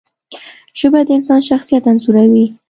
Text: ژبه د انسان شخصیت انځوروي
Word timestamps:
ژبه 0.79 0.99
د 1.07 1.09
انسان 1.17 1.39
شخصیت 1.49 1.83
انځوروي 1.91 2.45